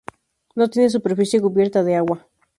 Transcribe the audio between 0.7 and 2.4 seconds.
superficie cubierta de agua.